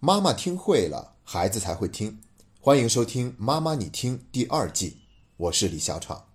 [0.00, 2.20] 妈妈听会了，孩子才会听。
[2.60, 4.98] 欢迎收听《妈妈你听》第二季，
[5.36, 6.28] 我是李小闯。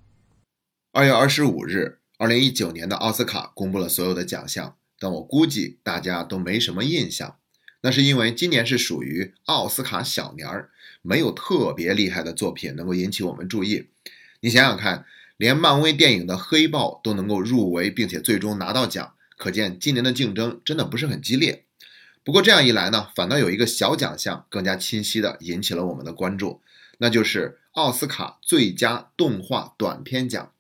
[0.91, 7.37] 二月二十五日，二零一九年的奥斯卡公布了所有的奖项，但我估计大家都没什么印象。
[7.83, 10.71] 那是因为今年是属于奥斯卡小年儿，
[11.01, 13.87] 没有特别厉害的作品能够引起我们注意。
[14.41, 15.05] 你想想看，
[15.37, 21.62] 连漫威电影的《黑豹》都能够入围，并且最终拿到奖，可见今年的竞争真的不是很激烈。
[22.23, 26.61] 不过这样一来呢，反倒有一个小奖项更加清晰地引起了我们的关注，
[26.99, 30.51] 那就是奥斯卡最佳动画短片奖。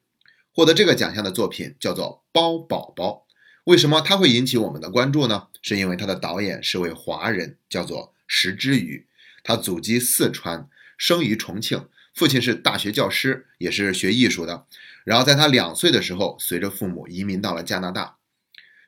[0.51, 3.25] 获得这个奖项的作品叫做《包宝宝》。
[3.63, 5.47] 为什么它会引起我们的关注呢？
[5.61, 9.07] 是因为它的导演是位华人，叫做石之宇。
[9.41, 10.67] 他祖籍四川，
[10.97, 14.65] 生于重庆，父亲是大学教师，也是学艺术的。
[15.05, 18.17] 然后在他两岁的时候，随着父母移民到了加拿大。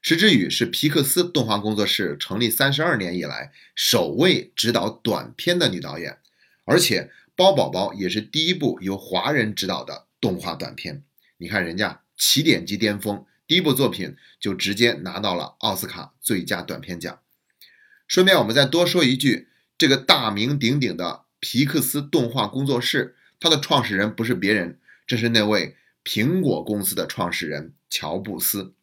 [0.08, 6.20] 石之宇是皮克斯动画工作室成立三十二年以来首位执导短片的女导演，
[6.64, 7.02] 而且
[7.36, 11.02] 《包宝宝》也是第一部由华人执导的动画短片。
[11.38, 17.20] 你看人家起点即巅峰，第一部作品就直接拿到了奥斯卡最佳短片奖。
[18.08, 28.76] 顺便我们再多说一句，这个大名鼎鼎的皮克斯动画工作室，它的创始人不是别人，正是那位苹果公司的创始人乔布斯。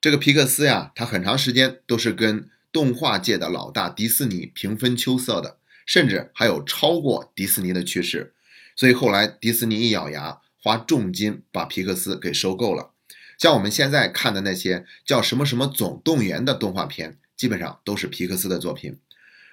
[0.00, 8.32] 这个皮克斯呀，它很长时间都是跟动画界的老大迪士尼平分秋色的，甚至还有超过迪士尼的趋势。
[8.76, 12.92] 所以后来迪士尼一咬牙，花重金把皮克斯给收购了。
[13.36, 18.98] 像我们现在看的那些叫什么什么总动员的动画片，基本上都是皮克斯的作品。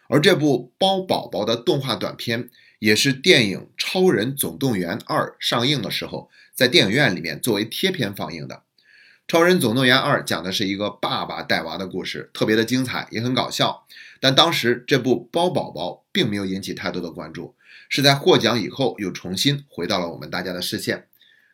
[0.10, 8.56] 而这部包宝宝的动画短片，也是电影《超人总动员二》上映的时候，在电影院里面作为贴片放映的。
[9.28, 13.84] 《超人总动员二》讲的是一个爸爸带娃的故事，特别的精彩，也很搞笑。
[14.20, 17.56] 但当时这部《包宝宝》并没有引起太多的关注，
[17.90, 21.08] 是在获奖以后又重新回到了我们大家的视线。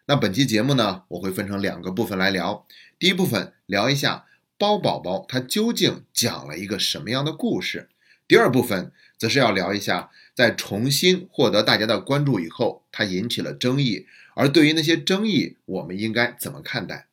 [0.08, 2.67] 那本期节目呢，我会分成两个部分来聊。
[2.99, 4.26] 第一部分聊一下
[4.58, 7.88] 《包宝宝》它究竟讲了一个什么样的故事，
[8.27, 17.08] 第二部分则是要聊一下在重新获得大家的关注以后，它引起了争议，而对于那些争议，我们应该怎么看待？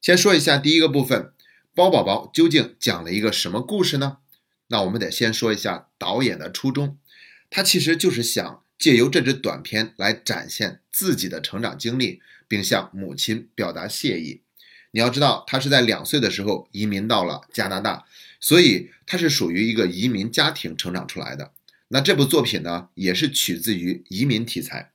[0.00, 1.32] 先说一下第一个部分，
[1.74, 4.16] 包宝宝究竟讲了一个什么故事呢？
[4.68, 6.96] 那我们得先说一下导演的初衷，
[7.50, 14.40] 他其实就是想借由这支短片来展现自己的成长经历，并向母亲表达谢意。
[14.92, 18.06] 你要知道，他是在两岁的时候移民到了加拿大，
[18.40, 21.52] 所以他是属于一个移民家庭成长出来的。
[21.88, 24.92] 那这部作品呢，也是取自于移民题材。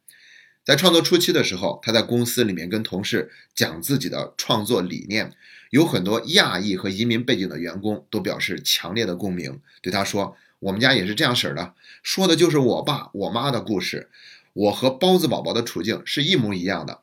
[0.65, 5.31] 在创作初期的时候，他在公司里面跟同事讲自己的创作理念，
[5.69, 14.09] 有很多亚裔和移民背景的员工都表示强烈的共鸣，对他说：“我们家也是这样式儿的，说的就是我爸我妈的故事，
[14.53, 17.01] 我和包子宝宝的处境是一模一样的。”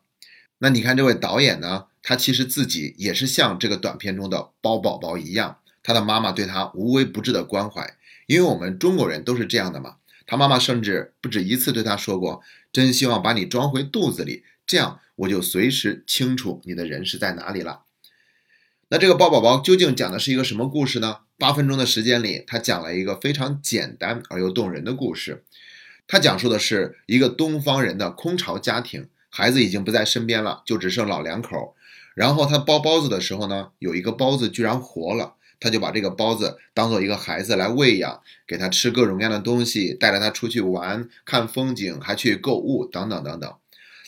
[0.59, 7.95] 那你看这位导演呢，他其实自己也是像这个短片中的包宝宝一样，他的妈妈对他无微不至的关怀，
[8.27, 9.95] 因为我们中国人都是这样的嘛。
[10.25, 12.41] 他妈妈甚至不止一次对他说过
[12.71, 17.81] ：“真希望把你装回肚子里，这样我就随时清楚你的人是在哪里了。”
[18.89, 21.19] 那这个包宝宝究竟讲的是一个什么故事呢？
[21.39, 25.43] 八分钟的时间里，他讲了一个非常简单而又动人的故事。
[26.07, 31.75] 他讲述的是一个东方人的空巢家庭，孩子已经不在身边了，就只剩老两口。
[32.13, 35.35] 然后他包包子的时候呢，有一个包子居然活了。
[35.63, 43.55] 他就把这个包子当做一个孩子来喂养，给他吃各种各样的东西，带着他出去玩、看风景，还去购物等等等等。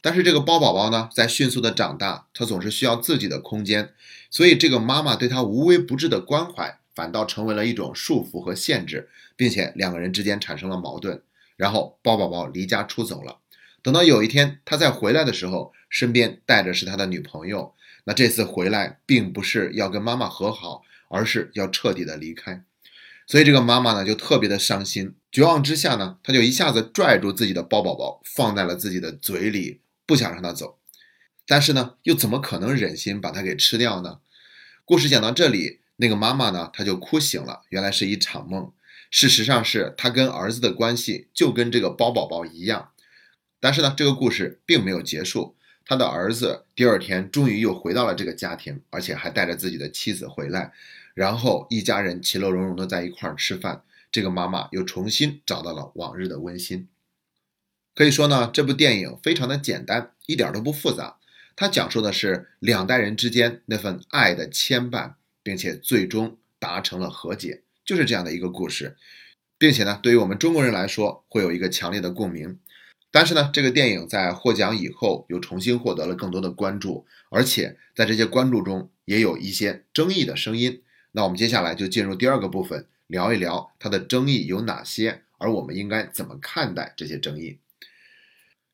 [0.01, 3.93] 但是这个包宝宝呢，在迅速的长大，他总是需要自己的空间，
[4.29, 11.21] 所以这个妈妈对他无微不至的关怀，反倒成为了一种束缚和限制，并且两个人之间产生了矛盾。
[11.55, 13.37] 然后包宝宝离家出走了。
[13.85, 17.73] 等到有一天他再回来的时候，身边带着是他的女朋友。
[18.03, 20.81] 那这次回来，并不是要跟妈妈和好。
[21.07, 22.63] 而是要彻底的离开，
[23.27, 30.79] 所以这个妈妈呢就特别的伤心，绝望之下呢，她就一下子拽住自己的包宝宝，放在了自己的嘴里，不想让他走，
[31.47, 34.17] 但是呢，又怎么可能忍心把他给吃掉呢？
[34.83, 38.73] 故事讲到这里，那个妈妈呢，她就哭醒了，原来是一场梦，
[39.11, 42.89] 事实上是她跟儿子的关系就跟这个包宝宝一样，
[43.65, 45.55] 但是呢，这个故事并没有结束，
[45.87, 50.71] 他的儿子第二天终于又回到了这个家庭，而且还带着自己的妻子回来。
[51.15, 53.81] 然后一家人其乐融融的在一块儿吃饭，
[54.11, 56.87] 这个妈妈又重新找到了往日的温馨。
[57.95, 61.17] 可以说呢，这部电影非常的简单，一点都不复杂。
[61.55, 68.95] 它讲述的是两代人之间那份爱的牵绊，并且最终达成了和解，就是这样的一个故事。
[69.57, 72.59] 并且呢，对于我们中国人来说，会有一个强烈的共鸣。
[73.15, 80.81] 但是呢，这个电影在获奖以后又重新获得了更多的关注，而且在这些关注中也有一些争议的声音。
[81.13, 87.59] 那我们接下来就进入第二个部分，聊一聊它的争议有哪些，而我们应该怎么看待这些争议。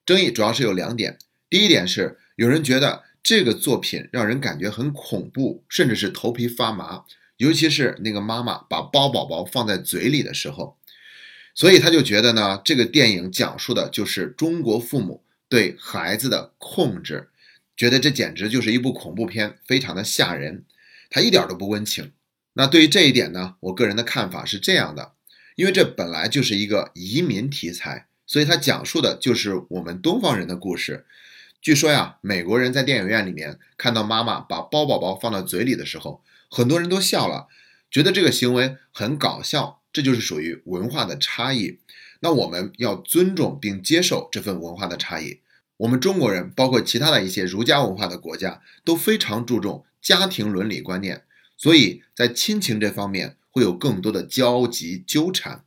[0.07, 7.03] 争议主要是有两点，第一点是有人觉得这个作品让人感觉很恐怖，甚至是头皮发麻，
[7.37, 10.79] 尤其是那个妈妈把包宝宝放在嘴里的时候。
[11.53, 17.29] 所以他就觉得呢，这个电影讲述的就是中国父母对孩子的控制，
[17.75, 20.63] 觉得这简直就是一部恐怖片，非常的吓人，
[21.09, 22.11] 他一点都不温情。
[22.53, 25.11] 那对于这一点呢，我个人的看法是这样的，
[25.55, 31.05] 因为这本来就是一个移民题材，所以它讲述的就是我们东方人的故事。
[31.61, 37.47] 据说呀，美国人在电影院里面看到妈妈把包宝宝放到嘴里的时候，很多人都笑了，
[37.91, 39.80] 觉得这个行为很搞笑。
[39.93, 41.79] 这就是属于文化的差异，
[42.21, 45.39] 那我们要尊重并接受这份文化的差异。
[45.77, 51.23] 我们中国人，包括其他的一些儒家文化的国家，都非常注重家庭伦理观念，
[51.57, 55.65] 所以在亲情这方面会有更多的交集纠缠。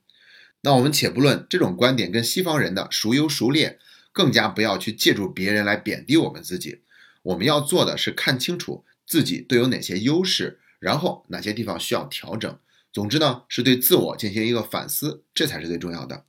[0.61, 3.79] 那我们且不论这种观点跟西方人的孰优孰劣，
[4.12, 6.81] 更加不要去借助别人来贬低我们自己。
[7.23, 12.59] 我们要做的是看清楚自己都有哪些优势，然后哪些地方需要调整。
[12.94, 16.25] 总之呢，是对自我进行一个反思，这才是最重要的。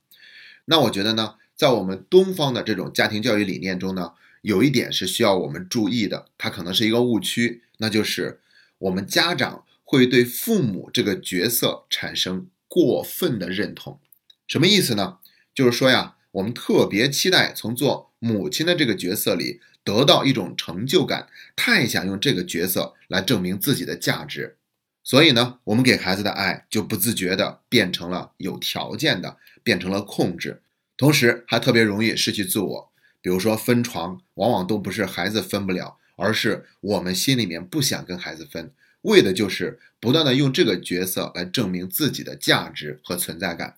[0.64, 8.40] 那我觉得呢，在我们东方的这种家庭教育理念中呢，有一点是需要我们注意的，它可能是一个误区，那就是
[8.78, 14.00] 我们家长会对父母这个角色产生过分的认同。
[14.48, 15.18] 什么意思呢？
[15.54, 24.56] 就是说呀，我们特别期待从做母亲的这个角色里得到一种成就感，太想用这个角色来证明自己的价值。
[25.06, 30.60] 所以呢，我们给孩子的爱就不自觉的变成了有条件的，变成了控制，
[30.96, 32.92] 同时还特别容易失去自我。
[33.20, 38.72] 比如说分床，往往都不是孩子分不了，而是我们心里面不想跟孩子分，
[39.02, 43.76] 为的就是不断的用这个角色来证明自己的价值和存在感。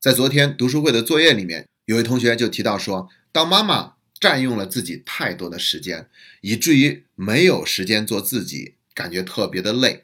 [0.00, 6.08] 在昨天读书会的作业里面，有位同学就提到说，当妈妈占用了自己太多的时间，
[6.40, 10.02] 以至于没有时间做自己，感觉特别的累。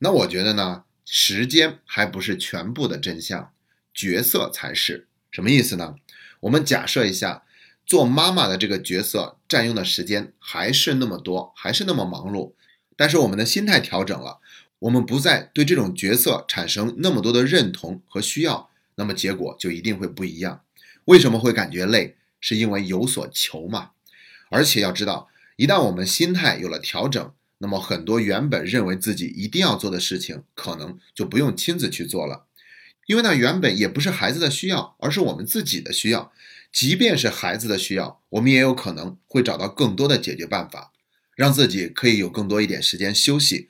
[0.00, 3.52] 那我觉得呢，时间还不是全部的真相，
[3.92, 5.08] 角色才是。
[5.30, 5.96] 什么意思呢？
[6.40, 7.42] 我们假设一下，
[7.84, 12.52] 做妈妈的这个角色占用的时间还是那么多，还是那么忙碌，
[12.96, 14.38] 但是我们的心态调整了，
[14.78, 20.62] 我们不再对这种角色产生那么多的认同和需要，那么结果就一定会不一样。
[21.06, 22.16] 为什么会感觉累？
[22.40, 23.90] 是因为有所求嘛。
[24.48, 27.32] 而且要知道，一旦我们心态有了调整。
[27.58, 32.44] 那么很多原本认为自己一定要做的事情，可能就不用亲自去做了，
[33.06, 36.32] 因为那原本也不是孩子的需要，而是我们自己的需要。
[36.70, 40.92] 即便是孩子的需要，我们也有可能会找到更多的解决办法，
[41.34, 43.68] 让自己可以有更多一点时间休息。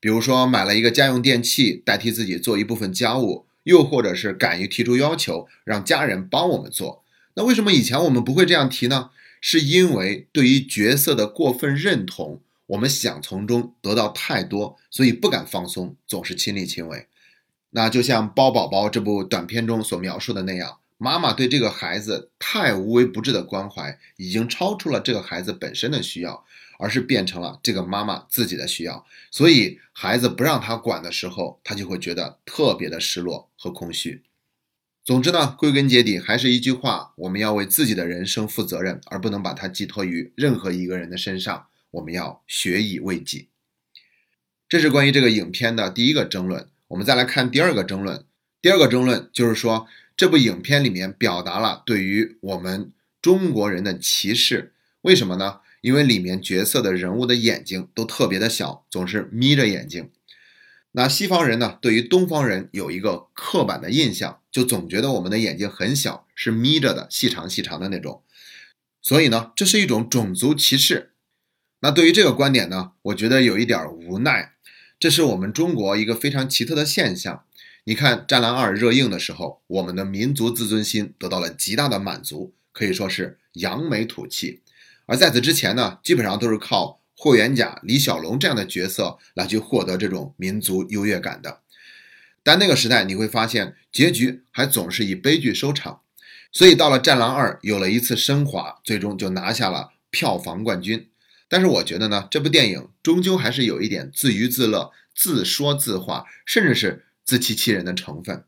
[0.00, 7.04] 比如说买了一个家用电器代替自己做一部分家务，又或者是敢于提出要求，让家人帮我们做。
[7.34, 9.10] 那为什么以前我们不会这样提呢？
[9.40, 12.40] 是因为对于角色的过分认同。
[12.68, 17.06] 我们想从中得到太多，所以不敢放松，总是亲力亲为。
[17.70, 26.44] 那就像《包宝宝》这部短片中所描述的那样，妈妈对这个孩子太无微不至的关怀，已经超出了这个孩子本身的需要，
[26.78, 29.06] 而是变成了这个妈妈自己的需要。
[29.30, 34.22] 所以孩子不让他管的时候，他就会觉得特别的失落和空虚。
[35.04, 41.66] 总之呢，归根结底还是一句话：我们要为自己的人生负责任，而不能把它寄托于任何一个人的身上。
[41.92, 43.48] 我们要学以为己，
[44.68, 46.68] 这是关于这个影片的第一个争论。
[46.88, 48.24] 我们再来看第二个争论。
[48.60, 52.92] 第二个争论就是说，这部影片里面表达了对于我们
[53.22, 54.72] 中国人的歧视。
[55.02, 55.60] 为什么呢？
[55.80, 60.10] 因为里面角色的人物的眼睛都特别的小，总是眯着眼睛。
[60.92, 68.22] 那西方人呢，对于东方人有一个刻板的印象，就总觉得我们的眼睛很小，是眯着的，细长细长的那种。
[69.00, 71.12] 所以呢，这是一种种族歧视。
[71.80, 74.54] 那对于这个观点呢，我觉得有一点无奈。
[74.98, 77.44] 这是我们中国一个非常奇特的现象。
[77.84, 84.62] 你看《战狼二》热映的时候，我们的民族自尊心得到了极大的满足，可以说是扬眉吐气。
[85.06, 91.60] 而在此之前呢，基本上都是靠霍元甲、李小龙这样的角色来去获得这种民族优越感的。
[92.42, 96.00] 但那个时代你会发现，结局还总是以悲剧收场。
[96.50, 101.07] 所以到了《战狼二》，有了一次升华，最终就拿下了票房冠军。
[101.48, 108.44] 但是我觉得呢，这部电影终究还是有一点自娱自乐、自说自话，甚至是自欺欺人的成分。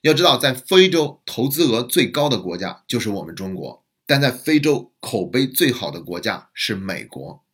[0.00, 7.44] 要知道，在非洲投资额最高的国家就是我们中国，但在非洲口碑最好的国家是美国，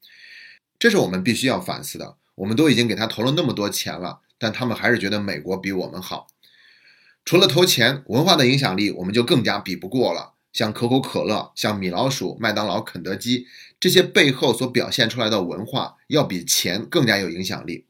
[0.78, 2.16] 这是我们必须要反思的。
[2.36, 6.28] 我们都已经给他投了那么多钱了，但他们还是觉得美国比我们好。
[7.24, 10.34] 除了投钱，文化的影响力我们就更加比不过了。
[10.58, 13.46] 像可口可乐、像米老鼠、麦当劳、肯德基
[13.78, 17.86] 这些背后所表现出来的文化，要比钱更加有影响力。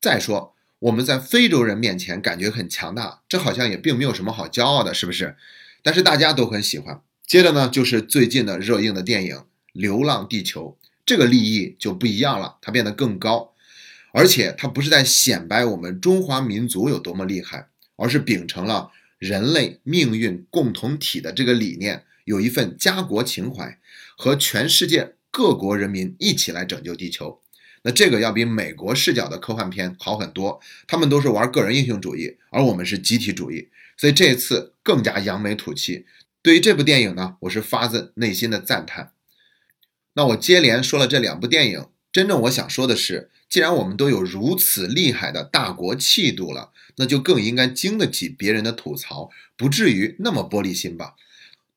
[0.00, 5.34] 再说，我们在非洲人面前感觉很强大，这好像也并没有什么好骄傲的，是不是？
[5.82, 7.02] 但是大家都很喜欢。
[7.26, 9.36] 接着呢，就是最近的热映的电影
[9.72, 13.54] 《流浪地球》，这个利益就不一样了，它变得更高，
[14.12, 18.92] 而且它不是在显摆我们中华民族有多么厉害，而是秉承了。
[19.18, 23.78] 人类命运共同体的这个理念，有一份家国情怀，
[24.16, 27.40] 和全世界各国人民一起来拯救地球。
[27.82, 30.60] 那这个要比美国视角的科幻片好很多。
[30.86, 36.06] 他们都是玩个人英雄主义，而我们是集体主义，所以这次更加扬眉吐气。
[36.42, 39.12] 对于这部电影呢，我是发自内心的赞叹。
[40.14, 43.30] 那我接连说了这两部电影，真正我想说的是。
[43.48, 51.14] 既然我们都有如此厉害的大国气度了，那就更应该经得起别人的吐槽，不至于那么玻璃心吧？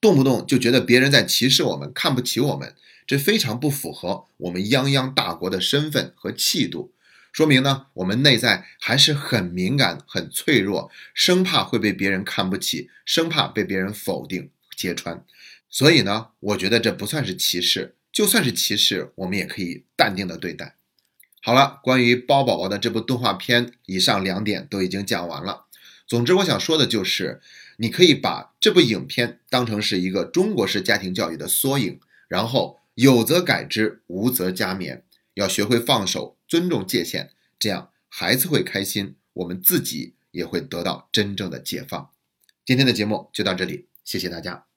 [0.01, 2.75] 动不动就觉得别人在歧视我们、看不起我们，
[3.06, 6.92] 这非常不符合我们泱泱大国的身份和气度。
[7.32, 15.24] 说明呢，我们内在还是很敏感、很脆弱，生怕会被别人看不起，生怕被别人否定、揭穿。
[15.70, 20.75] 所以呢，我觉得这不算是歧视，就算是歧视，我们也可以淡定的对待。
[21.43, 25.65] 好了，关于包宝宝的这部动画片，以上两点都已经讲完了。
[26.07, 27.41] 总之，我想说的就是，
[27.77, 35.01] 你可以把这部影片当成是一个中国式家庭教育的缩影，然后有则改之，无则加勉。
[35.33, 42.12] 要学会放手，尊重界限，这样孩子会开心，我们自己也会得到真正的解放。
[42.65, 44.71] 今天的节目就到这里，谢谢大家。